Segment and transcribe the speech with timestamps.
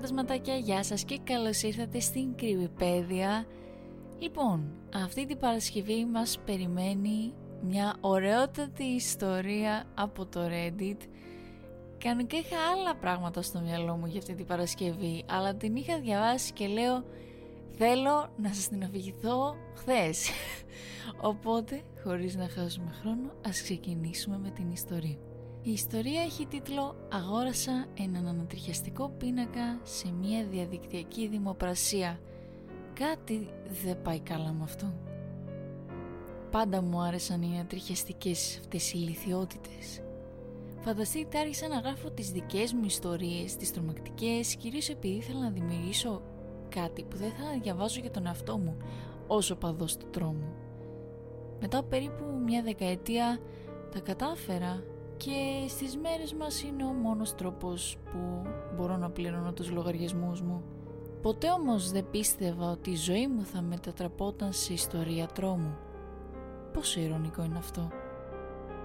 [0.00, 3.46] φαντασματάκια, γεια σας και καλώς ήρθατε στην Κρυβιπέδια.
[4.18, 10.96] Λοιπόν, αυτή την Παρασκευή μας περιμένει μια ωραιότατη ιστορία από το Reddit.
[11.98, 16.52] Κανονικά είχα άλλα πράγματα στο μυαλό μου για αυτή την Παρασκευή, αλλά την είχα διαβάσει
[16.52, 17.04] και λέω
[17.78, 20.30] θέλω να σας την αφηγηθώ χθες.
[21.30, 25.29] Οπότε, χωρίς να χάσουμε χρόνο, ας ξεκινήσουμε με την ιστορία.
[25.62, 32.20] Η ιστορία έχει τίτλο «Αγόρασα έναν ανατριχιαστικό πίνακα σε μια διαδικτυακή δημοπρασία».
[32.94, 33.48] Κάτι
[33.84, 34.92] δεν πάει καλά με αυτό.
[36.50, 40.02] Πάντα μου άρεσαν οι ανατριχιαστικές αυτές οι ηλικιότητες.
[40.80, 46.22] Φανταστείτε άρχισα να γράφω τις δικές μου ιστορίες, τις τρομακτικές, κυρίως επειδή ήθελα να δημιουργήσω
[46.68, 48.76] κάτι που δεν θα διαβάζω για τον εαυτό μου,
[49.26, 50.52] όσο παδός του τρόμου.
[51.60, 53.40] Μετά περίπου μια δεκαετία
[53.92, 54.82] τα κατάφερα
[55.24, 58.42] και στις μέρες μας είναι ο μόνος τρόπος που
[58.76, 60.62] μπορώ να πληρώνω τους λογαριασμούς μου.
[61.22, 65.76] Ποτέ όμως δεν πίστευα ότι η ζωή μου θα μετατραπόταν σε ιστορία τρόμου.
[66.72, 67.90] Πόσο ηρωνικό είναι αυτό.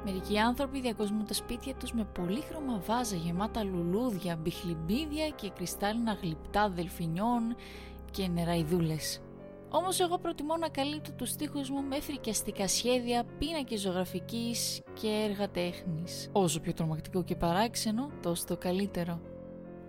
[0.05, 6.70] Μερικοί άνθρωποι διακοσμούν τα σπίτια τους με πολύχρωμα βάζα γεμάτα λουλούδια, μπιχλιμπίδια και κρυστάλλινα γλυπτά
[6.70, 7.55] δελφινιών
[8.11, 9.22] και νεραϊδούλες.
[9.78, 15.50] Όμως εγώ προτιμώ να καλύπτω τους στίχους μου με φρικιαστικά σχέδια, πίνακες ζωγραφικής και έργα
[15.50, 16.30] τέχνης.
[16.32, 19.22] Όσο πιο τρομακτικό και παράξενο, τόσο το καλύτερο.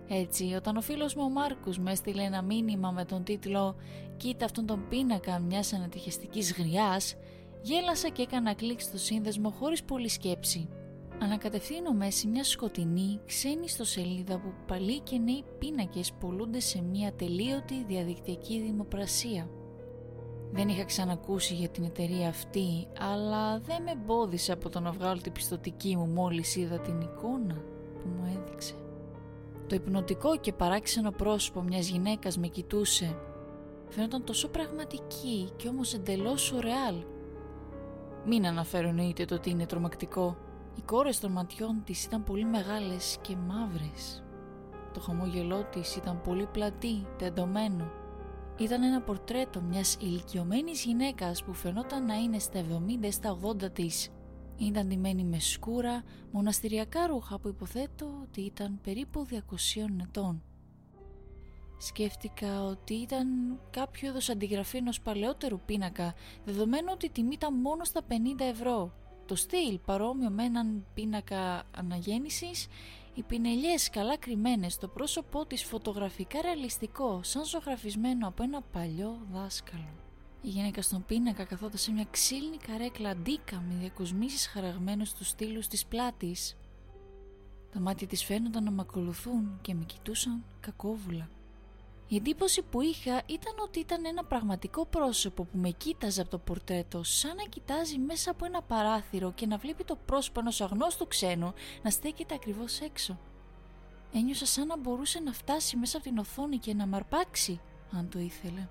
[0.07, 3.75] Έτσι, όταν ο φίλος μου ο Μάρκους με έστειλε ένα μήνυμα με τον τίτλο
[4.17, 7.15] «Κοίτα αυτόν τον πίνακα μιας ανατυχιαστικής γριάς»,
[7.61, 10.69] γέλασα και έκανα κλικ στο σύνδεσμο χωρίς πολλή σκέψη.
[11.21, 17.83] Ανακατευθύνομαι σε μια σκοτεινή, ξένη σελίδα που παλιοί και νέοι πίνακες πολλούνται σε μια τελείωτη
[17.87, 19.49] διαδικτυακή δημοπρασία.
[20.51, 25.21] Δεν είχα ξανακούσει για την εταιρεία αυτή, αλλά δεν με εμπόδισε από το να βγάλω
[25.21, 27.55] την πιστοτική μου μόλις είδα την εικόνα
[27.99, 28.73] που μου έδειξε.
[29.67, 33.17] Το υπνοτικό και παράξενο πρόσωπο μιας γυναίκας με κοιτούσε.
[33.89, 36.95] Φαίνονταν τόσο πραγματική και όμως εντελώς σουρεάλ.
[38.25, 40.37] Μην αναφέρω εννοείται το ότι είναι τρομακτικό.
[40.75, 44.23] Οι κόρες των ματιών της ήταν πολύ μεγάλες και μαύρες.
[44.93, 47.91] Το χαμόγελό της ήταν πολύ πλατή, τεντωμένο
[48.57, 54.09] ήταν ένα πορτρέτο μιας ηλικιωμένης γυναίκας που φαινόταν να είναι στα 70 στα 80 της.
[54.57, 59.35] Ήταν ντυμένη με σκούρα, μοναστηριακά ρούχα που υποθέτω ότι ήταν περίπου 200
[60.01, 60.43] ετών.
[61.77, 63.27] Σκέφτηκα ότι ήταν
[63.69, 66.13] κάποιο είδος αντιγραφή ενός παλαιότερου πίνακα,
[66.45, 68.93] δεδομένου ότι η τιμή ήταν μόνο στα 50 ευρώ.
[69.25, 72.67] Το στυλ παρόμοιο με έναν πίνακα αναγέννησης
[73.17, 79.89] οι πινελιές καλά κρυμμένες, το πρόσωπό της φωτογραφικά ρεαλιστικό, σαν ζωγραφισμένο από ένα παλιό δάσκαλο.
[80.41, 85.67] Η γυναίκα στον πίνακα καθόταν σε μια ξύλινη καρέκλα αντίκα με διακοσμήσεις χαραγμένους στους στήλους
[85.67, 86.57] της πλάτης.
[87.71, 91.29] Τα μάτια της φαίνονταν να με ακολουθούν και με κοιτούσαν κακόβουλα.
[92.09, 96.37] Η εντύπωση που είχα ήταν ότι ήταν ένα πραγματικό πρόσωπο που με κοίταζε από το
[96.37, 101.07] πορτρέτο σαν να κοιτάζει μέσα από ένα παράθυρο και να βλέπει το πρόσωπο ενός αγνώστου
[101.07, 103.19] ξένου να στέκεται ακριβώς έξω.
[104.13, 107.59] Ένιωσα σαν να μπορούσε να φτάσει μέσα από την οθόνη και να μαρπάξει
[107.91, 108.67] αν το ήθελε.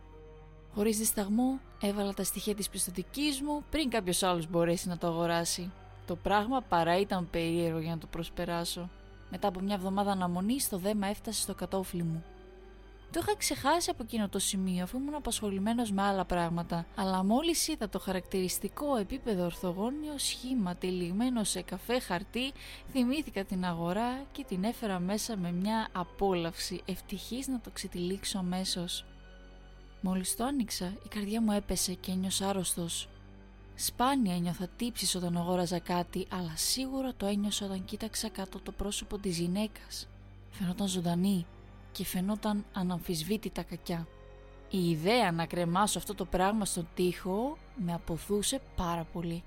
[0.75, 5.73] Χωρίς δισταγμό έβαλα τα στοιχεία της πιστοτικής μου πριν κάποιος άλλος μπορέσει να το αγοράσει.
[6.07, 8.91] Το πράγμα παρά ήταν περίεργο για να το προσπεράσω.
[9.31, 12.25] Μετά από μια εβδομάδα αναμονή το δέμα έφτασε στο κατόφλι μου.
[13.17, 17.69] Το είχα ξεχάσει από εκείνο το σημείο αφού ήμουν απασχολημένος με άλλα πράγματα, αλλά μόλις
[17.69, 22.53] είδα το χαρακτηριστικό επίπεδο ορθογώνιο σχήμα τυλιγμένο σε καφέ χαρτί,
[22.91, 29.05] θυμήθηκα την αγορά και την έφερα μέσα με μια απόλαυση, ευτυχής να το ξετυλίξω αμέσως.
[30.01, 33.09] Μόλις το άνοιξα, η καρδιά μου έπεσε και ένιωσα άρρωστος.
[33.75, 39.19] Σπάνια ένιωθα τύψεις όταν αγόραζα κάτι, αλλά σίγουρα το ένιωσα όταν κοίταξα κάτω το πρόσωπο
[39.19, 40.09] της γυναίκας.
[40.51, 41.47] Φαινόταν ζωντανή,
[41.97, 44.07] και φαινόταν αναμφισβήτητα κακιά.
[44.71, 49.43] Η ιδέα να κρεμάσω αυτό το πράγμα στον τοίχο με αποθούσε πάρα πολύ.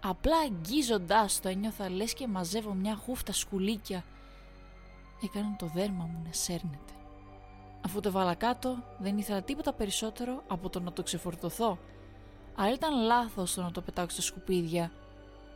[0.00, 4.04] Απλά αγγίζοντάς το ένιωθα λες και μαζεύω μια χούφτα σκουλίκια.
[5.22, 6.92] Έκανε το δέρμα μου να σέρνεται.
[7.84, 11.78] Αφού το βάλα κάτω δεν ήθελα τίποτα περισσότερο από το να το ξεφορτωθώ.
[12.54, 14.92] Αλλά ήταν λάθος το να το πετάξω στα σκουπίδια.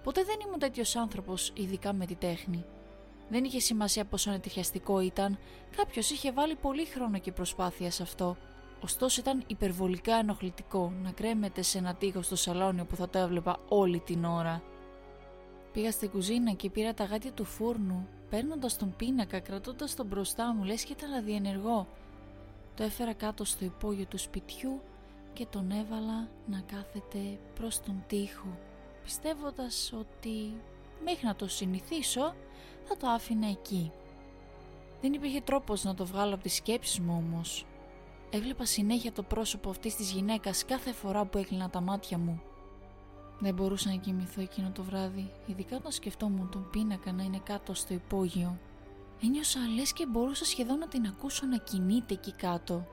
[0.02, 2.64] Ποτέ δεν ήμουν τέτοιος άνθρωπος ειδικά με τη τέχνη.
[3.28, 5.38] Δεν είχε σημασία πόσο ανετυχιαστικό ήταν,
[5.76, 8.36] κάποιος είχε βάλει πολύ χρόνο και προσπάθεια σε αυτό.
[8.82, 13.58] Ωστόσο ήταν υπερβολικά ενοχλητικό να κρέμεται σε ένα τείχο στο σαλόνι που θα το έβλεπα
[13.68, 14.62] όλη την ώρα.
[15.72, 20.54] Πήγα στην κουζίνα και πήρα τα γάτια του φούρνου, παίρνοντας τον πίνακα, κρατώντας τον μπροστά
[20.54, 21.86] μου, λες και ήταν αδιενεργό.
[22.74, 24.80] Το έφερα κάτω στο υπόγειο του σπιτιού
[25.32, 28.58] και τον έβαλα να κάθεται προς τον τοίχο,
[29.04, 30.54] πιστεύοντας ότι
[31.04, 32.34] μέχρι να το συνηθίσω
[32.88, 33.92] θα το άφηνα εκεί.
[35.00, 37.66] Δεν υπήρχε τρόπος να το βγάλω από τις σκέψεις μου όμως.
[38.30, 42.42] Έβλεπα συνέχεια το πρόσωπο αυτής της γυναίκας κάθε φορά που έκλεινα τα μάτια μου.
[43.38, 47.74] Δεν μπορούσα να κοιμηθώ εκείνο το βράδυ, ειδικά όταν σκεφτόμουν τον πίνακα να είναι κάτω
[47.74, 48.58] στο υπόγειο.
[49.22, 52.86] Ένιωσα λες και μπορούσα σχεδόν να την ακούσω να κινείται εκεί κάτω.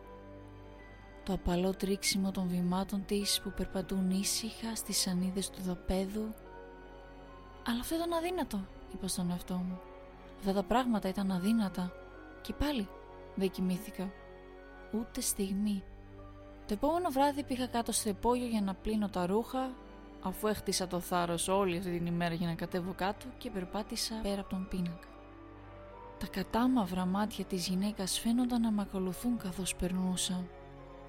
[1.23, 6.33] Το απαλό τρίξιμο των βημάτων της που περπατούν ήσυχα στις σανίδες του δοπέδου.
[7.67, 9.79] Αλλά αυτό ήταν αδύνατο, είπα στον εαυτό μου.
[10.39, 11.91] Αυτά τα πράγματα ήταν αδύνατα.
[12.41, 12.87] Και πάλι
[13.35, 14.11] δεν κοιμήθηκα.
[14.93, 15.83] Ούτε στιγμή.
[16.67, 19.71] Το επόμενο βράδυ πήγα κάτω στο υπόγειο για να πλύνω τα ρούχα,
[20.21, 24.41] αφού έχτισα το θάρρος όλη αυτή την ημέρα για να κατέβω κάτω και περπάτησα πέρα
[24.41, 25.07] από τον πίνακα.
[26.19, 30.43] Τα κατάμαυρα μάτια της γυναίκας φαίνονταν να με ακολουθούν καθώς περνούσα.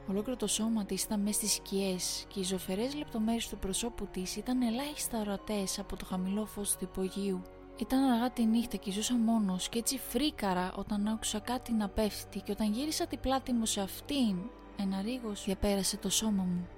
[0.09, 4.37] Ολόκληρο το σώμα της ήταν μέσα στις σκιές και οι ζωφερές λεπτομέρειες του προσώπου της
[4.37, 7.43] ήταν ελάχιστα ορατές από το χαμηλό φως του υπογείου.
[7.77, 12.41] Ήταν αργά τη νύχτα και ζούσα μόνος και έτσι φρίκαρα όταν άκουσα κάτι να πέφτει
[12.41, 14.37] και όταν γύρισα την πλάτη μου σε αυτήν
[14.77, 16.69] ένα ρίγος διαπέρασε το σώμα μου.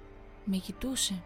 [0.45, 1.23] Με κοιτούσε.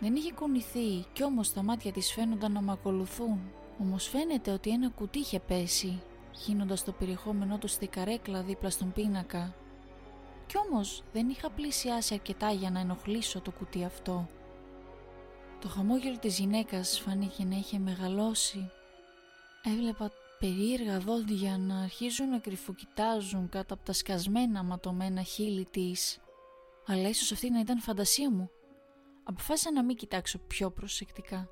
[0.00, 3.40] Δεν είχε κουνηθεί κι όμως τα μάτια της φαίνονταν να με ακολουθούν.
[3.80, 6.02] Όμως φαίνεται ότι ένα κουτί είχε πέσει,
[6.36, 9.54] χύνοντας το περιεχόμενό του στη καρέκλα δίπλα στον πίνακα.
[10.46, 14.28] Κι όμως δεν είχα πλησιάσει αρκετά για να ενοχλήσω το κουτί αυτό.
[15.60, 18.70] Το χαμόγελο της γυναίκας φάνηκε να είχε μεγαλώσει
[19.64, 26.20] Έβλεπα περίεργα δόντια να αρχίζουν να κρυφοκοιτάζουν κάτω από τα σκασμένα ματωμένα χείλη της.
[26.86, 28.50] Αλλά ίσως αυτή να ήταν φαντασία μου.
[29.24, 31.48] Αποφάσισα να μην κοιτάξω πιο προσεκτικά.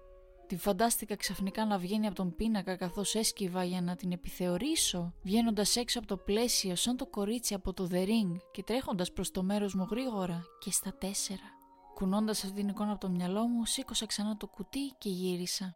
[0.47, 5.77] Τη φαντάστηκα ξαφνικά να βγαίνει από τον πίνακα καθώς έσκυβα για να την επιθεωρήσω, βγαίνοντας
[5.77, 9.43] έξω από το πλαίσιο σαν το κορίτσι από το The Ring και τρέχοντας προς το
[9.43, 11.59] μέρος μου γρήγορα και στα τέσσερα.
[11.95, 15.75] Κουνώντας αυτή την εικόνα από το μυαλό μου, σήκωσα ξανά το κουτί και γύρισα.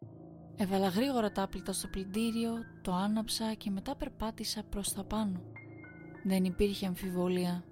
[0.57, 5.41] Έβαλα γρήγορα τα άπλυτα στο πλυντήριο, το άναψα και μετά περπάτησα προς τα πάνω.
[6.23, 7.63] Δεν υπήρχε αμφιβολία.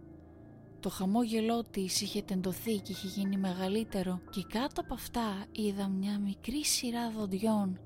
[0.80, 6.20] Το χαμόγελό της είχε τεντωθεί και είχε γίνει μεγαλύτερο και κάτω από αυτά είδα μια
[6.20, 7.80] μικρή σειρά δοντιών,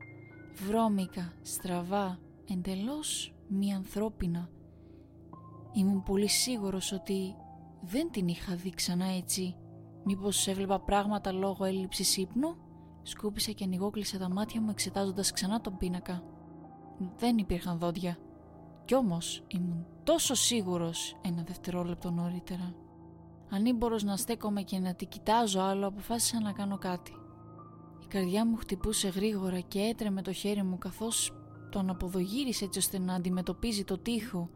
[0.54, 2.20] βρώμικα, στραβά,
[2.50, 4.50] εντελώς μη ανθρώπινα.
[5.74, 7.36] Ήμουν πολύ σίγουρος ότι
[7.82, 9.56] δεν την είχα δει ξανά έτσι.
[10.04, 12.56] Μήπως έβλεπα πράγματα λόγω έλλειψης ύπνου;
[13.08, 16.24] Σκούπισα και ανοιγόκλεισα τα μάτια μου εξετάζοντας ξανά τον πίνακα.
[17.18, 18.18] Δεν υπήρχαν δόντια.
[18.86, 22.76] Κι όμως ήμουν τόσο σίγουρος ένα δευτερόλεπτο νωρίτερα.
[23.50, 27.12] Ανήμπορος να στέκομαι και να τη κοιτάζω άλλο, αποφάσισα να κάνω κάτι.
[28.04, 31.32] Η καρδιά μου χτυπούσε γρήγορα και έτρεμε το χέρι μου καθώς
[31.70, 34.50] τον αποδογύρισε έτσι ώστε να αντιμετωπίζει το τοίχο.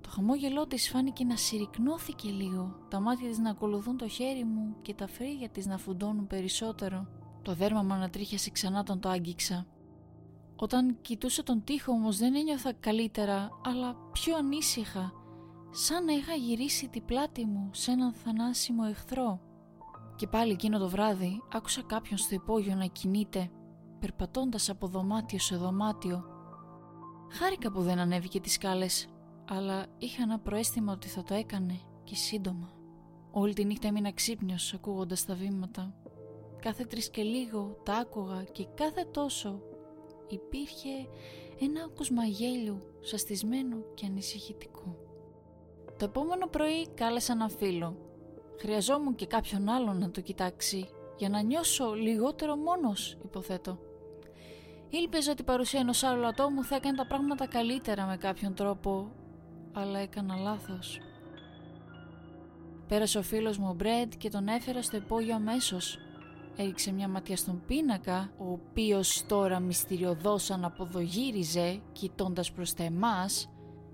[0.00, 4.76] Το χαμόγελό της φάνηκε να συρρυκνώθηκε λίγο, τα μάτια της να ακολουθούν το χέρι μου
[4.82, 7.06] και τα φρύδια της να φουντώνουν περισσότερο.
[7.44, 9.66] Το δέρμα μου ανατρίχιασε ξανά όταν το άγγιξα.
[10.56, 15.12] Όταν κοιτούσα τον τοίχο όμως δεν ένιωθα καλύτερα, αλλά πιο ανήσυχα,
[15.70, 19.40] σαν να είχα γυρίσει την πλάτη μου σε έναν θανάσιμο εχθρό.
[20.16, 23.50] Και πάλι εκείνο το βράδυ άκουσα κάποιον στο υπόγειο να κινείται,
[23.98, 26.24] περπατώντας από δωμάτιο σε δωμάτιο.
[27.30, 29.08] Χάρηκα που δεν ανέβηκε τις σκάλες,
[29.48, 32.72] αλλά είχα ένα προέστημα ότι θα το έκανε και σύντομα.
[33.30, 35.94] Όλη τη νύχτα έμεινα ξύπνιος ακούγοντας τα βήματα
[36.64, 39.60] Κάθε τρεις και λίγο τα άκουγα και κάθε τόσο
[40.28, 40.88] υπήρχε
[41.60, 44.96] ένα άκουσμα γέλιου σαστισμένο και ανησυχητικό.
[45.98, 47.96] Το επόμενο πρωί κάλεσα ένα φίλο.
[48.60, 53.78] Χρειαζόμουν και κάποιον άλλον να το κοιτάξει για να νιώσω λιγότερο μόνος, υποθέτω.
[54.88, 59.12] Ήλπιζα ότι η παρουσία ενός άλλου ατόμου θα έκανε τα πράγματα καλύτερα με κάποιον τρόπο,
[59.72, 61.00] αλλά έκανα λάθος.
[62.88, 65.98] Πέρασε ο φίλος μου ο Μπρέντ και τον έφερα στο υπόγειο αμέσως
[66.56, 73.48] έριξε μια ματιά στον πίνακα, ο οποίος τώρα μυστηριωδώς αναποδογύριζε κοιτώντας προς τα εμάς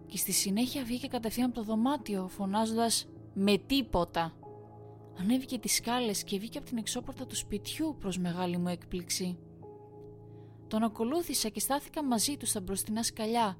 [0.07, 4.35] και στη συνέχεια βγήκε κατευθείαν από το δωμάτιο φωνάζοντας «Με τίποτα».
[5.21, 9.38] Ανέβηκε τις σκάλες και βγήκε από την εξώπορτα του σπιτιού προς μεγάλη μου έκπληξη.
[10.67, 13.57] Τον ακολούθησα και στάθηκα μαζί του στα μπροστινά σκαλιά.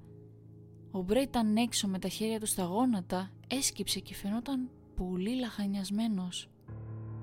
[0.91, 6.49] Ο Μπρέ ήταν έξω με τα χέρια του στα γόνατα, έσκυψε και φαινόταν πολύ λαχανιασμένος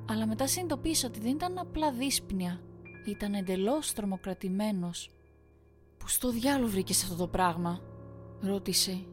[0.09, 2.61] αλλά μετά συνειδητοποίησα ότι δεν ήταν απλά δύσπνοια,
[3.05, 5.11] ήταν εντελώς τρομοκρατημένος.
[5.97, 7.81] «Πού στο διάλογο βρήκες αυτό το πράγμα»
[8.41, 9.05] ρώτησε.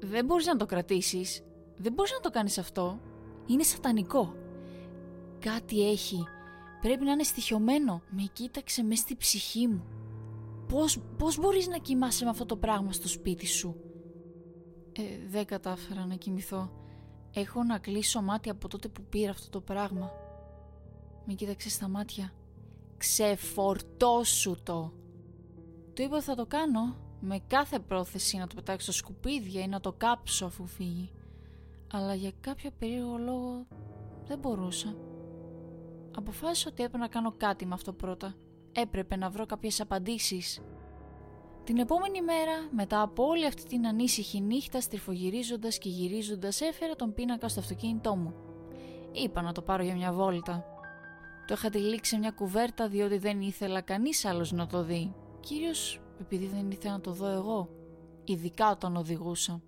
[0.00, 1.42] «Δεν μπορείς να το κρατήσεις,
[1.76, 3.00] δεν μπορείς να το κάνεις αυτό,
[3.46, 4.34] είναι σατανικό.
[5.38, 6.24] Κάτι έχει,
[6.80, 9.84] πρέπει να είναι στοιχειωμένο, με κοίταξε μέσα στη ψυχή μου.
[10.68, 13.80] Πώς, πώς μπορείς να κοιμάσαι με αυτό το πράγμα στο σπίτι σου»
[14.98, 16.70] ε, δεν κατάφερα να κοιμηθώ.
[17.38, 20.12] Έχω να κλείσω μάτια από τότε που πήρα αυτό το πράγμα.
[21.24, 22.32] Με κοίταξες στα μάτια.
[22.96, 24.92] Ξεφορτώσου το.
[25.94, 29.80] Του είπα θα το κάνω, με κάθε πρόθεση να το πετάξω στο σκουπίδια ή να
[29.80, 31.10] το κάψω αφού φύγει.
[31.92, 33.66] Αλλά για κάποιο περίεργο λόγο
[34.26, 34.96] δεν μπορούσα.
[36.16, 38.34] Αποφάσισα ότι έπρεπε να κάνω κάτι με αυτό πρώτα.
[38.72, 40.60] Έπρεπε να βρω κάποιες απαντήσεις.
[41.66, 47.14] Την επόμενη μέρα, μετά από όλη αυτή την ανήσυχη νύχτα, στριφογυρίζοντας και γυρίζοντας, έφερα τον
[47.14, 48.34] πίνακα στο αυτοκίνητό μου.
[49.12, 50.64] Είπα να το πάρω για μια βόλτα.
[51.46, 55.14] Το είχα τυλίξει σε μια κουβέρτα διότι δεν ήθελα κανείς άλλος να το δει.
[55.40, 57.68] Κυρίως επειδή δεν ήθελα να το δω εγώ,
[58.24, 59.62] ειδικά όταν οδηγούσα.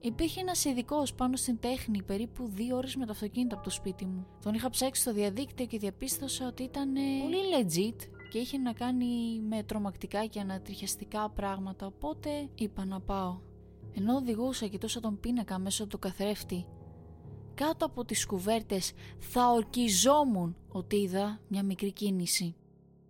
[0.00, 4.04] Υπήρχε ένας ειδικός πάνω στην τέχνη περίπου δύο ώρες με το αυτοκίνητο από το σπίτι
[4.04, 4.26] μου.
[4.42, 9.40] Τον είχα ψάξει στο διαδίκτυο και διαπίστωσα ότι ήταν πολύ legit και είχε να κάνει
[9.48, 11.86] με τρομακτικά και ανατριχιαστικά πράγματα.
[11.86, 13.38] Οπότε είπα να πάω.
[13.92, 16.66] Ενώ οδηγούσα, κοιτούσα τον πίνακα μέσω του καθρέφτη.
[17.54, 22.56] Κάτω από τις κουβέρτες θα ορκιζόμουν ότι είδα μια μικρή κίνηση.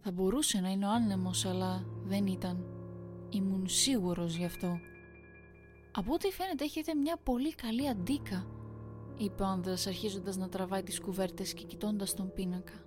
[0.01, 2.67] Θα μπορούσε να είναι ο άνεμος, αλλά δεν ήταν.
[3.31, 4.79] Ήμουν σίγουρος γι' αυτό.
[5.93, 8.47] Από ό,τι φαίνεται έχετε μια πολύ καλή αντίκα,
[9.17, 12.86] είπε ο άνδρας αρχίζοντας να τραβάει τις κουβέρτες και κοιτώντας τον πίνακα.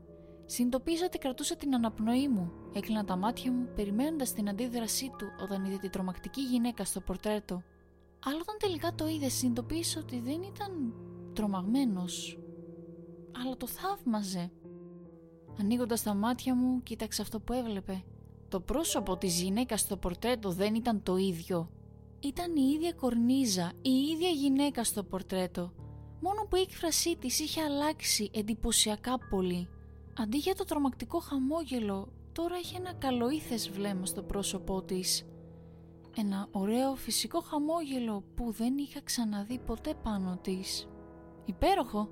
[0.52, 2.52] Συνειδητοποίησα ότι κρατούσα την αναπνοή μου.
[2.74, 7.64] Έκλεινα τα μάτια μου, περιμένοντας την αντίδρασή του όταν είδε την τρομακτική γυναίκα στο πορτρέτο.
[8.26, 10.94] Αλλά όταν τελικά το είδε, συνειδητοποίησα ότι δεν ήταν
[11.34, 12.40] τρομαγμένος,
[13.44, 14.52] αλλά το θαύμαζε.
[15.60, 18.04] Ανοίγοντας τα μάτια μου, κοίταξε αυτό που έβλεπε.
[18.48, 21.70] Το πρόσωπο της γυναίκας στο πορτρέτο δεν ήταν το ίδιο.
[22.20, 25.74] Ήταν η ίδια κορνίζα, η ίδια γυναίκα στο πορτρέτο.
[26.22, 29.68] Μόνο που η έκφρασή της είχε αλλάξει εντυπωσιακά πολύ.
[30.22, 35.26] Αντί για το τρομακτικό χαμόγελο, τώρα είχε ένα καλοήθες βλέμμα στο πρόσωπό της.
[36.18, 40.88] Ένα ωραίο φυσικό χαμόγελο που δεν είχα ξαναδεί ποτέ πάνω της.
[41.46, 42.10] Υπέροχο!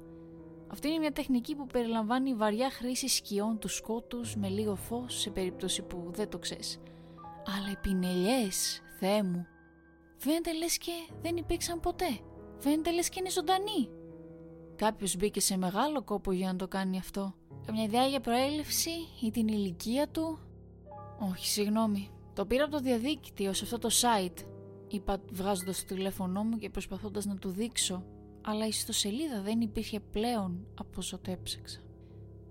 [0.68, 5.30] Αυτή είναι μια τεχνική που περιλαμβάνει βαριά χρήση σκιών του σκότους με λίγο φως σε
[5.30, 6.80] περίπτωση που δεν το ξέρεις.
[7.46, 9.46] Αλλά οι πινελιές, Θεέ μου,
[10.18, 12.20] φαίνεται λες και δεν υπήρξαν ποτέ.
[12.58, 13.90] Φαίνεται λες και είναι ζωντανή.
[14.76, 17.36] Κάποιος μπήκε σε μεγάλο κόπο για να το κάνει αυτό.
[17.68, 18.90] Καμιά ιδέα για προέλευση
[19.22, 20.40] ή την ηλικία του;
[21.32, 22.10] Όχι, συγγνώμη.
[22.34, 24.46] Το πήρα από το διαδίκτυο σε αυτό το site.
[24.88, 28.04] Είπα βγάζοντας το τηλέφωνό μου και προσπαθώντας να του δείξω
[28.50, 31.80] αλλά η ιστοσελίδα δεν υπήρχε πλέον από όσο το έψαξα.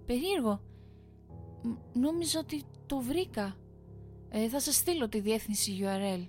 [0.07, 0.61] Περίεργο.
[1.93, 3.57] νόμιζα ότι το βρήκα.
[4.29, 6.27] Ε, θα σας στείλω τη διεύθυνση URL.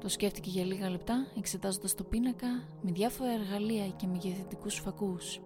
[0.00, 2.48] Το σκέφτηκε για λίγα λεπτά, εξετάζοντας το πίνακα
[2.82, 5.40] με διάφορα εργαλεία και μεγεθυντικούς φακούς.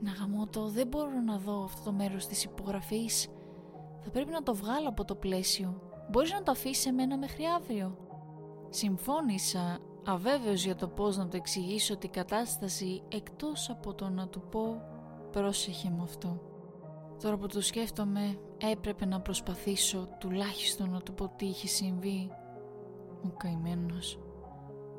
[0.00, 3.28] Να γαμώ το, δεν μπορώ να δω αυτό το μέρος της υπογραφής.
[4.00, 5.82] Θα πρέπει να το βγάλω από το πλαίσιο.
[6.10, 7.96] Μπορείς να το αφήσεις σε μένα μέχρι αύριο.
[8.70, 14.40] Συμφώνησα, αβέβαιος για το πώς να το εξηγήσω την κατάσταση εκτός από το να του
[14.50, 14.82] πω
[15.32, 16.42] πρόσεχε με αυτό.
[17.22, 22.30] Τώρα που το σκέφτομαι έπρεπε να προσπαθήσω τουλάχιστον να του πω τι είχε συμβεί.
[23.24, 24.18] Ο καημένος.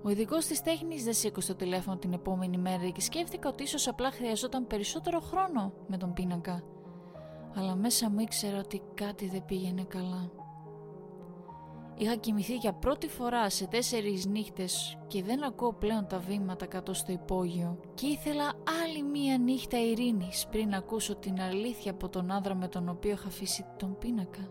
[0.04, 3.88] Ο ειδικός της τέχνης δεν σήκωσε το τηλέφωνο την επόμενη μέρα και σκέφτηκα ότι ίσως
[3.88, 6.64] απλά χρειαζόταν περισσότερο χρόνο με τον πίνακα.
[7.56, 10.32] Αλλά μέσα μου ήξερα ότι κάτι δεν πήγαινε καλά.
[12.02, 16.94] Είχα κοιμηθεί για πρώτη φορά σε τέσσερις νύχτες και δεν ακούω πλέον τα βήματα κάτω
[16.94, 18.54] στο υπόγειο και ήθελα
[18.84, 23.28] άλλη μία νύχτα ειρήνης πριν ακούσω την αλήθεια από τον άνδρα με τον οποίο είχα
[23.28, 24.48] αφήσει τον πίνακα.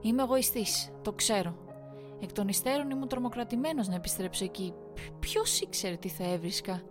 [0.00, 1.54] Είμαι εγωιστής, το ξέρω.
[2.22, 4.72] Εκ των υστέρων ήμουν τρομοκρατημένος να επιστρέψω εκεί.
[5.18, 6.82] Ποιος ήξερε τι θα έβρισκα;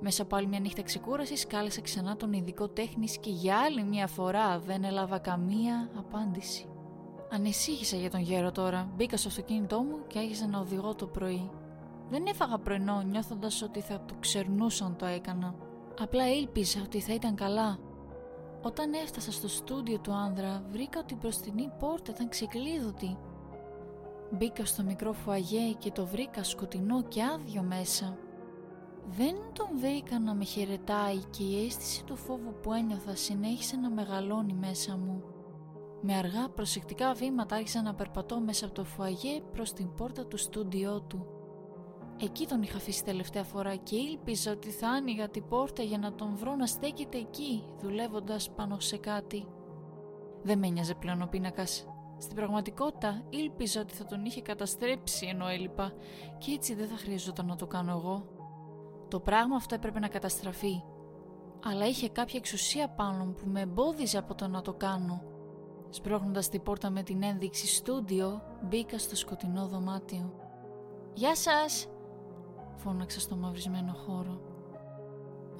[0.00, 4.06] Μέσα από άλλη μια νύχτα ξεκούρασης κάλεσα ξανά τον ειδικό τέχνης και για άλλη μια
[4.06, 6.68] φορά δεν έλαβα καμία απάντηση.
[7.30, 8.92] Ανησύχησα για τον γέρο τώρα.
[8.96, 11.50] Μπήκα στο αυτοκίνητό μου και άρχισα να οδηγώ το πρωί.
[12.10, 15.54] Δεν έφαγα πρωινό νιώθοντας ότι θα το ξερνούσαν το έκανα.
[16.00, 17.78] Απλά ήλπιζα ότι θα ήταν καλά.
[18.62, 23.18] Όταν έφτασα στο στούντιο του άνδρα βρήκα ότι η μπροστινή πόρτα ήταν ξεκλείδωτη.
[24.30, 28.18] Μπήκα στο μικρό φουαγέ και το βρήκα σκοτεινό και άδειο μέσα.
[29.10, 33.90] Δεν τον βρήκα να με χαιρετάει και η αίσθηση του φόβου που ένιωθα συνέχισε να
[33.90, 35.22] μεγαλώνει μέσα μου.
[36.00, 40.36] Με αργά προσεκτικά βήματα άρχισα να περπατώ μέσα από το φουαγέ προς την πόρτα του
[40.36, 41.26] στούντιό του.
[42.20, 46.14] Εκεί τον είχα αφήσει τελευταία φορά και ήλπιζα ότι θα άνοιγα την πόρτα για να
[46.14, 49.46] τον βρω να στέκεται εκεί, δουλεύοντας πάνω σε κάτι.
[50.42, 51.86] Δεν με νοιάζε πλέον ο πίνακας.
[52.18, 55.92] Στην πραγματικότητα ήλπιζα ότι θα τον είχε καταστρέψει ενώ έλειπα
[56.38, 58.26] και έτσι δεν θα χρειαζόταν να το κάνω εγώ.
[59.08, 60.82] Το πράγμα αυτό έπρεπε να καταστραφεί.
[61.64, 65.22] Αλλά είχε κάποια εξουσία πάνω μου που με εμπόδιζε από το να το κάνω
[65.90, 70.32] Σπρώχνοντας την πόρτα με την ένδειξη «Στούντιο», μπήκα στο σκοτεινό δωμάτιο.
[71.14, 71.88] «Γεια σας!»
[72.74, 74.40] φώναξα στο μαυρισμένο χώρο.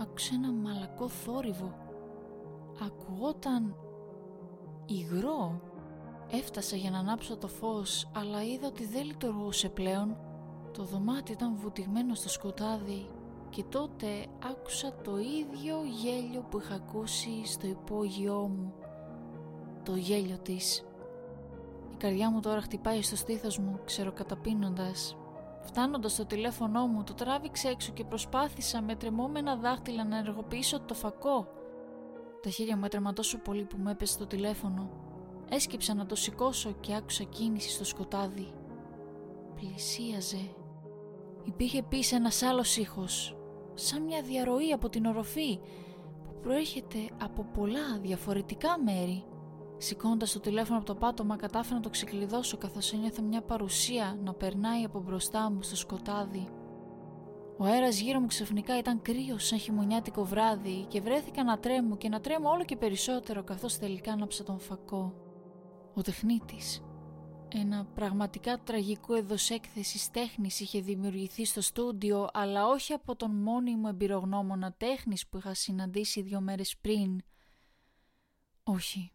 [0.01, 1.75] Άκουσα ένα μαλακό θόρυβο.
[2.87, 3.77] Ακουγόταν
[4.87, 5.61] υγρό.
[6.31, 10.17] Έφτασα για να ανάψω το φως, αλλά είδα ότι δεν λειτουργούσε πλέον.
[10.73, 13.07] Το δωμάτιο ήταν βουτυγμένο στο σκοτάδι
[13.51, 14.07] και τότε
[14.51, 18.73] άκουσα το ίδιο γέλιο που είχα ακούσει στο υπόγειό μου.
[19.83, 20.85] Το γέλιο της.
[21.93, 25.17] Η καρδιά μου τώρα χτυπάει στο στήθος μου, ξεροκαταπίνοντας.
[25.61, 30.95] Φτάνοντας στο τηλέφωνό μου, το τράβηξε έξω και προσπάθησα με τρεμόμενα δάχτυλα να ενεργοποιήσω το
[30.95, 31.47] φακό.
[32.43, 35.08] Τα χέρια μου έτρεμα τόσο πολύ που μου έπεσε το τηλέφωνο.
[35.51, 38.49] Έσκυψα να το σηκώσω και άκουσα κίνηση στο σκοτάδι.
[39.55, 40.51] Πλησίαζε.
[41.45, 43.37] Υπήρχε επίσης ένας άλλος ήχος,
[43.75, 45.59] σαν μια διαρροή από την οροφή
[46.23, 49.25] που προέρχεται από πολλά διαφορετικά μέρη.
[49.77, 54.35] Σηκώνοντα το τηλέφωνο από το πάτωμα, κατάφερα να το ξεκλειδώσω καθώς ένιωθα μια παρουσία να
[54.35, 56.49] περνάει από μπροστά μου στο σκοτάδι.
[57.59, 62.09] Ο αέρας γύρω μου ξαφνικά ήταν κρύος σαν χειμωνιάτικο βράδυ και βρέθηκα να τρέμω και
[62.09, 65.13] να τρέμω όλο και περισσότερο καθώς τελικά άναψα τον φακό.
[65.99, 66.83] Ο τεχνίτης
[67.49, 73.87] ένα πραγματικά τραγικό είδος έκθεσης τέχνης είχε δημιουργηθεί στο στούντιο αλλά όχι από τον μόνιμο
[73.91, 77.21] εμπειρογνώμονα τέχνης που είχα συναντήσει δύο μέρες πριν.
[78.63, 79.13] Όχι,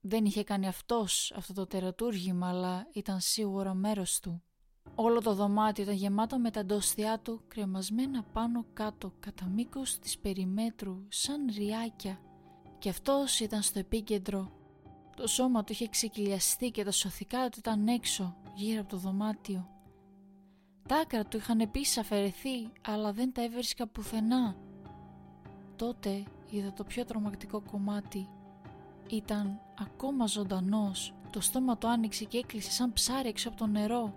[0.00, 4.42] δεν είχε κάνει αυτός αυτό το τερατούργημα αλλά ήταν σίγουρα μέρος του.
[4.94, 10.18] Όλο το δωμάτιο ήταν γεμάτο με τα ντόστια του κρεμασμένα πάνω κάτω κατά μήκος της
[10.18, 12.20] περιμέτρου σαν ριάκια
[12.78, 14.55] και αυτός ήταν στο επίκεντρο
[15.16, 19.68] το σώμα του είχε ξεκυλιαστεί και τα σωθικά του ήταν έξω, γύρω από το δωμάτιο.
[20.88, 24.56] Τα άκρα του είχαν επίσης αφαιρεθεί, αλλά δεν τα έβρισκα πουθενά.
[25.76, 28.28] Τότε είδα το πιο τρομακτικό κομμάτι.
[29.08, 31.14] Ήταν ακόμα ζωντανός.
[31.30, 34.14] Το στόμα του άνοιξε και έκλεισε σαν ψάρι έξω από το νερό.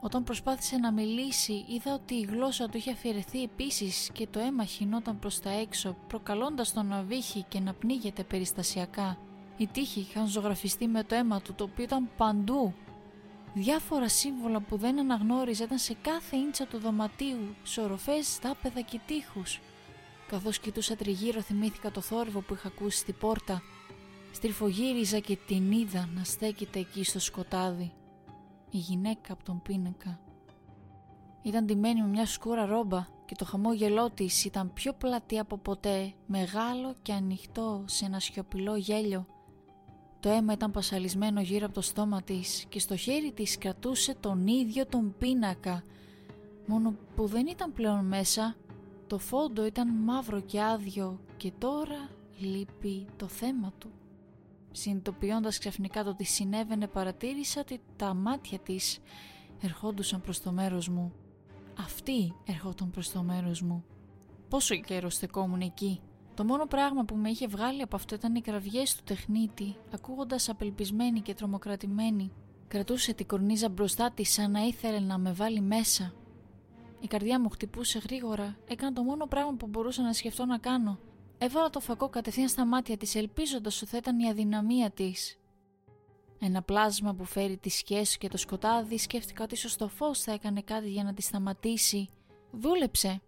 [0.00, 4.64] Όταν προσπάθησε να μιλήσει, είδα ότι η γλώσσα του είχε αφαιρεθεί επίσης και το αίμα
[4.64, 9.18] χινόταν προς τα έξω, προκαλώντας τον να βύχει και να πνίγεται περιστασιακά.
[9.60, 12.74] Οι τείχοι είχαν ζωγραφιστεί με το αίμα του το οποίο ήταν παντού.
[13.54, 19.00] Διάφορα σύμβολα που δεν αναγνώριζε ήταν σε κάθε ίντσα του δωματίου, σε οροφές, στάπεδα και
[19.06, 19.60] τείχους.
[20.28, 23.62] Καθώς κοιτούσα τριγύρω θυμήθηκα το θόρυβο που είχα ακούσει στην πόρτα.
[24.32, 27.92] Στριφογύριζα και την είδα να στέκεται εκεί στο σκοτάδι.
[28.70, 30.20] Η γυναίκα από τον πίνακα.
[31.42, 36.12] Ήταν ντυμένη με μια σκούρα ρόμπα και το χαμόγελό της ήταν πιο πλατή από ποτέ,
[36.26, 39.26] μεγάλο και ανοιχτό σε ένα σιωπηλό γέλιο
[40.20, 44.46] το αίμα ήταν πασαλισμένο γύρω από το στόμα της και στο χέρι της κρατούσε τον
[44.46, 45.84] ίδιο τον πίνακα.
[46.66, 48.56] Μόνο που δεν ήταν πλέον μέσα,
[49.06, 53.90] το φόντο ήταν μαύρο και άδειο και τώρα λείπει το θέμα του.
[54.72, 58.98] Συνειδητοποιώντας ξαφνικά το τι συνέβαινε παρατήρησα ότι τα μάτια της
[59.60, 61.12] ερχόντουσαν προς το μέρος μου.
[61.78, 63.84] Αυτή ερχόταν προς το μέρος μου.
[64.48, 66.00] Πόσο καιρό στεκόμουν εκεί;
[66.40, 70.48] Το μόνο πράγμα που με είχε βγάλει από αυτό ήταν οι κραυγές του τεχνίτη, ακούγοντας
[70.48, 72.32] απελπισμένη και τρομοκρατημένη.
[72.68, 76.12] Κρατούσε την κορνίζα μπροστά της σαν να ήθελε να με βάλει μέσα.
[77.00, 80.98] Η καρδιά μου χτυπούσε γρήγορα, έκανα το μόνο πράγμα που μπορούσα να σκεφτώ να κάνω.
[81.38, 85.38] Έβαλα το φακό κατευθείαν στα μάτια της ελπίζοντας ότι θα ήταν η αδυναμία της.
[86.40, 90.32] Ένα πλάσμα που φέρει τη σχέση και το σκοτάδι σκέφτηκα ότι ίσως το φως θα
[90.32, 92.08] έκανε κάτι για να τη σταματήσει.
[92.50, 93.20] Δούλεψε.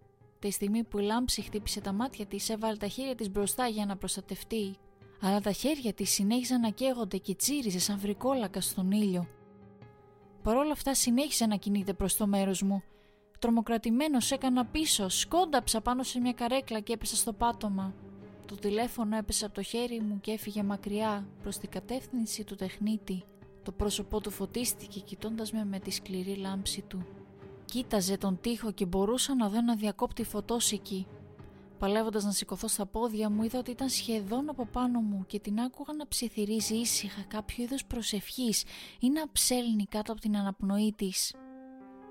[0.42, 3.86] Τη στιγμή που η λάμψη χτύπησε τα μάτια της έβαλε τα χέρια της μπροστά για
[3.86, 4.76] να προστατευτεί,
[5.20, 9.28] αλλά τα χέρια της συνέχιζαν να καίγονται και τσίριζε σαν βρικόλακα στον ήλιο.
[10.42, 12.82] Παρ' όλα αυτά συνέχισε να κινείται προς το μέρος μου.
[13.38, 17.94] Τρομοκρατημένος έκανα πίσω, σκόνταψα πάνω σε μια καρέκλα και έπεσα στο πάτωμα.
[18.46, 23.24] Το τηλέφωνο έπεσε από το χέρι μου και έφυγε μακριά προς την κατεύθυνση του τεχνίτη.
[23.62, 27.06] Το πρόσωπό του φωτίστηκε κοιτώντας με με τη σκληρή λάμψη του.
[27.72, 31.06] Κοίταζε τον τοίχο και μπορούσα να δω ένα διακόπτη φωτός εκεί.
[31.78, 35.60] Παλεύοντας να σηκωθώ στα πόδια μου, είδα ότι ήταν σχεδόν από πάνω μου και την
[35.60, 38.64] άκουγα να ψιθυρίζει ήσυχα κάποιο είδος προσευχής
[39.00, 41.34] ή να ψέλνει κάτω από την αναπνοή της.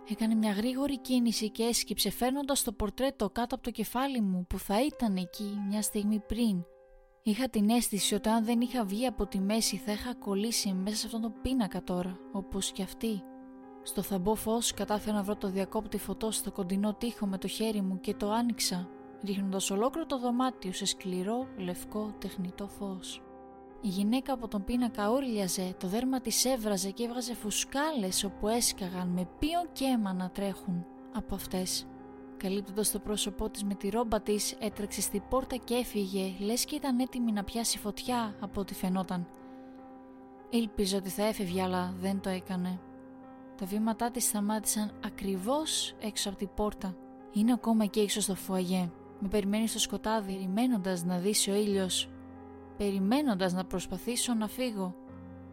[0.09, 4.59] Έκανε μια γρήγορη κίνηση και έσκυψε φέρνοντα το πορτρέτο κάτω από το κεφάλι μου που
[4.59, 6.63] θα ήταν εκεί μια στιγμή πριν.
[7.23, 10.95] Είχα την αίσθηση ότι αν δεν είχα βγει από τη μέση θα είχα κολλήσει μέσα
[10.95, 13.23] σε αυτόν τον πίνακα τώρα, όπως και αυτή.
[13.83, 17.81] Στο θαμπό φως κατάφερα να βρω το διακόπτη φωτό στο κοντινό τοίχο με το χέρι
[17.81, 18.89] μου και το άνοιξα,
[19.23, 23.21] ρίχνοντας ολόκληρο το δωμάτιο σε σκληρό, λευκό, τεχνητό φως.
[23.81, 29.07] Η γυναίκα από τον πίνακα όρλιαζε, το δέρμα της έβραζε και έβγαζε φουσκάλες όπου έσκαγαν
[29.07, 31.85] με πίον και αίμα να τρέχουν από αυτές.
[32.37, 36.75] Καλύπτοντας το πρόσωπό της με τη ρόμπα της, έτρεξε στη πόρτα και έφυγε, λες και
[36.75, 39.27] ήταν έτοιμη να πιάσει φωτιά από ό,τι φαινόταν.
[40.49, 42.79] Ήλπιζε ότι θα έφευγε, αλλά δεν το έκανε.
[43.61, 46.95] Τα βήματά της σταμάτησαν ακριβώς έξω από την πόρτα.
[47.31, 48.91] Είναι ακόμα εκεί έξω στο φουαγέ.
[49.19, 52.09] Με περιμένει στο σκοτάδι, περιμένοντας να δύσει ο ήλιος.
[52.77, 54.95] Περιμένοντας να προσπαθήσω να φύγω.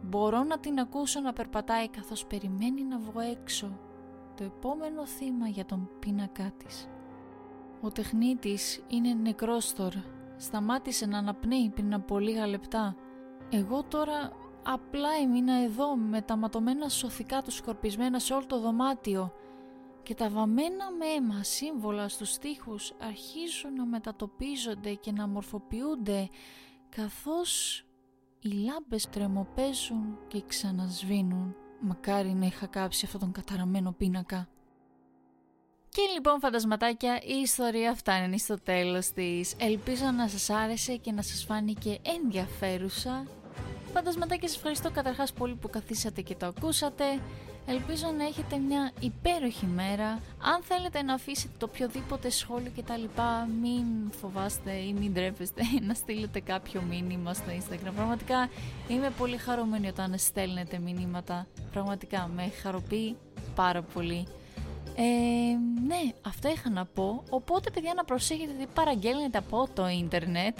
[0.01, 3.79] Μπορώ να την ακούσω να περπατάει καθώς περιμένει να βγω έξω.
[4.35, 6.87] Το επόμενο θύμα για τον πίνακά της.
[7.81, 10.03] Ο τεχνίτης είναι νεκρός τώρα.
[10.37, 12.95] Σταμάτησε να αναπνέει πριν από λίγα λεπτά.
[13.49, 14.31] Εγώ τώρα
[14.63, 19.33] απλά έμεινα εδώ με τα ματωμένα σωθικά τους σκορπισμένα σε όλο το δωμάτιο
[20.03, 26.29] και τα βαμμένα με αίμα σύμβολα στους στίχους αρχίζουν να μετατοπίζονται και να μορφοποιούνται
[26.89, 27.83] καθώς
[28.39, 31.55] οι λάμπες τρεμοπέζουν και ξανασβήνουν.
[31.79, 34.47] Μακάρι να είχα κάψει αυτόν τον καταραμένο πίνακα.
[35.89, 39.55] Και λοιπόν φαντασματάκια η ιστορία φτάνει στο τέλος της.
[39.59, 43.25] Ελπίζω να σας άρεσε και να σας φάνηκε ενδιαφέρουσα.
[43.93, 47.03] Φαντασματάκια σας ευχαριστώ καταρχάς πολύ που καθίσατε και το ακούσατε.
[47.65, 50.07] Ελπίζω να έχετε μια υπέροχη μέρα.
[50.41, 55.61] Αν θέλετε να αφήσετε το οποιοδήποτε σχόλιο και τα λοιπά, μην φοβάστε ή μην τρέπεστε
[55.87, 57.91] να στείλετε κάποιο μήνυμα στο Instagram.
[57.95, 58.49] Πραγματικά
[58.87, 61.47] είμαι πολύ χαρούμενη όταν στέλνετε μηνύματα.
[61.71, 63.17] Πραγματικά με χαροποιεί
[63.55, 64.27] πάρα πολύ.
[64.95, 65.03] Ε,
[65.87, 67.23] ναι, αυτά είχα να πω.
[67.29, 70.57] Οπότε, παιδιά, να προσέχετε τι παραγγέλνετε από το ίντερνετ.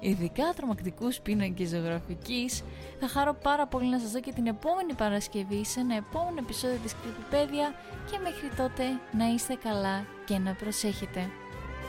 [0.00, 2.62] Ειδικά τρομακτικούς πίνακες ζωγραφικής.
[3.00, 6.78] Θα χαρώ πάρα πολύ να σας δω και την επόμενη Παρασκευή σε ένα επόμενο επεισόδιο
[6.82, 7.74] της Κρυπηπέδια
[8.10, 8.84] και μέχρι τότε
[9.18, 11.30] να είστε καλά και να προσέχετε.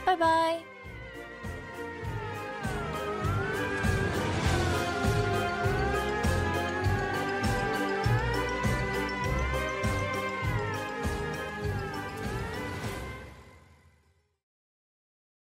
[0.04, 0.75] Bye bye!